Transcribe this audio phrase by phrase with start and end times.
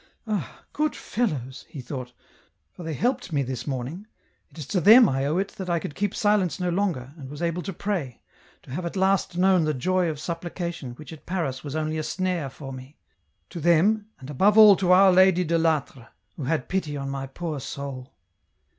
[0.27, 2.11] "Ah, good fellows," he thought,
[2.43, 4.07] '* for they helped me this morning,
[4.49, 7.29] it is to them I owe it that I could keep silence no longer, and
[7.29, 8.21] was EN ROUTE, 175 able to pray,
[8.63, 12.03] to have at last known the joy of supplication which at Paris was only a
[12.03, 12.97] snare for me!
[13.51, 17.27] to them, and above all to Our Lady de I'Atre, who had pity on my
[17.27, 18.11] poor soul."